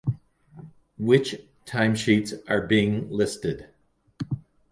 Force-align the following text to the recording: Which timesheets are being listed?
Which 0.97 1.39
timesheets 1.67 2.33
are 2.49 2.65
being 2.65 3.07
listed? 3.11 3.69